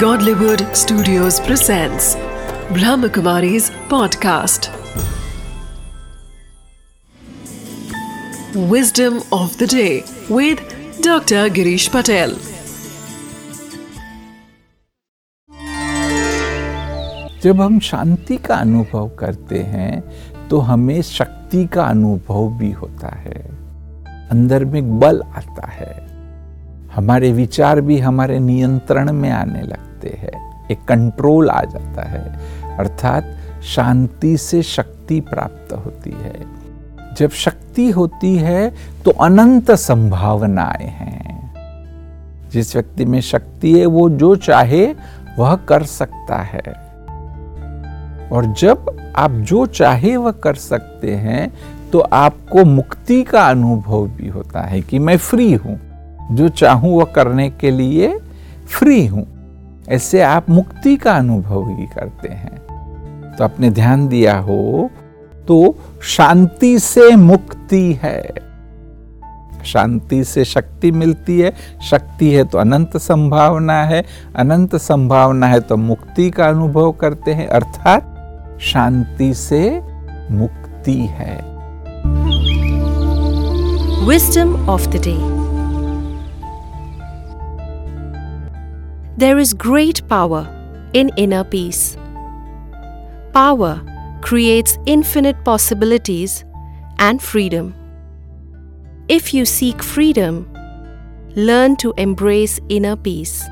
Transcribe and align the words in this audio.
Godlywood 0.00 0.62
Studios 0.76 1.40
presents 1.40 2.16
Brahmakumari's 2.70 3.70
podcast. 3.88 4.68
Wisdom 8.54 9.22
of 9.32 9.56
the 9.56 9.66
day 9.66 10.04
with 10.28 10.60
Dr. 11.00 11.48
Girish 11.48 11.88
Patel. 11.90 12.34
जब 17.42 17.60
हम 17.60 17.78
शांति 17.80 18.36
का 18.36 18.54
अनुभव 18.54 19.08
करते 19.08 19.62
हैं 19.62 20.48
तो 20.48 20.58
हमें 20.58 21.00
शक्ति 21.02 21.66
का 21.66 21.84
अनुभव 21.84 22.48
भी 22.58 22.70
होता 22.72 23.14
है 23.16 23.40
अंदर 24.30 24.64
में 24.64 24.98
बल 25.00 25.22
आता 25.36 25.70
है 25.70 26.05
हमारे 26.96 27.32
विचार 27.32 27.80
भी 27.80 27.98
हमारे 27.98 28.38
नियंत्रण 28.38 29.12
में 29.12 29.30
आने 29.30 29.62
लगते 29.62 30.08
हैं। 30.08 30.68
एक 30.70 30.84
कंट्रोल 30.84 31.50
आ 31.50 31.64
जाता 31.64 32.02
है। 32.02 32.40
अर्थात 32.78 33.36
शांति 33.62 34.36
से 34.36 34.62
शक्ति 34.62 35.20
प्राप्त 35.20 35.72
होती 35.72 36.10
है। 36.10 36.46
जब 37.16 37.30
शक्ति 37.30 37.90
होती 37.90 38.36
है 38.36 38.74
तो 39.04 39.10
अनंत 39.10 39.70
संभावनाएँ 39.70 40.86
हैं। 40.86 41.36
जिस 42.50 42.74
व्यक्ति 42.76 43.04
में 43.04 43.20
शक्ति 43.20 43.80
है, 43.80 43.86
वो 43.86 44.10
जो 44.10 44.36
चाहे, 44.36 44.94
वह 45.38 45.56
कर 45.56 45.82
सकता 45.82 46.36
है। 46.36 46.60
और 48.28 48.54
जब 48.58 49.12
आप 49.16 49.30
जो 49.30 49.66
चाहे, 49.66 50.16
वह 50.16 50.30
कर 50.30 50.54
सकते 50.54 51.14
हैं 51.14 51.52
तो 51.92 51.98
आपको 51.98 52.64
मुक्ति 52.64 53.22
का 53.22 53.48
अनुभव 53.48 54.06
भी 54.06 54.28
होता 54.28 54.60
है 54.60 54.80
कि 54.80 54.98
मैं 54.98 55.16
फ्री 55.16 55.52
हूँ। 55.54 55.80
जो 56.32 56.48
चाहूँ 56.48 56.98
वह 56.98 57.04
करने 57.04 57.50
के 57.50 57.70
लिए 57.70 58.18
फ्री 58.68 59.06
हूँ। 59.06 59.26
ऐसे 59.88 60.22
आप 60.22 60.50
मुक्ति 60.50 60.96
का 60.96 61.12
अनुभव 61.12 61.68
ही 61.68 61.86
करते 61.86 62.28
हैं। 62.28 62.56
तो 63.36 63.44
आपने 63.44 63.70
ध्यान 63.70 64.08
दिया 64.08 64.38
हो 64.38 64.90
तो 65.48 65.76
शांति 66.02 66.78
से 66.78 67.16
मुक्ति 67.16 67.98
है। 68.02 68.46
शांति 69.64 70.24
से 70.24 70.44
शक्ति 70.44 70.90
मिलती 70.90 71.40
है। 71.40 71.52
शक्ति 71.90 72.30
है 72.30 72.44
तो 72.44 72.58
अनंत 72.58 72.96
संभावना 72.96 73.82
है। 73.82 74.04
अनंत 74.36 74.76
संभावना 74.76 75.46
है 75.46 75.60
तो 75.60 75.76
मुक्ति 75.76 76.30
का 76.30 76.48
अनुभव 76.48 76.92
करते 76.92 77.30
हैं। 77.30 77.46
अर्थात 77.46 78.58
शांति 78.60 79.34
से 79.34 79.82
मुक्ति 80.30 80.98
है। 81.10 81.56
Wisdom 84.06 84.54
of 84.68 84.92
the 84.92 84.98
day. 84.98 85.35
There 89.18 89.38
is 89.38 89.54
great 89.54 90.06
power 90.08 90.44
in 90.92 91.10
inner 91.16 91.42
peace. 91.42 91.96
Power 93.32 93.80
creates 94.20 94.78
infinite 94.84 95.42
possibilities 95.42 96.44
and 96.98 97.22
freedom. 97.22 97.74
If 99.08 99.32
you 99.32 99.46
seek 99.46 99.82
freedom, 99.82 100.46
learn 101.34 101.76
to 101.76 101.94
embrace 101.96 102.60
inner 102.68 102.96
peace. 102.96 103.42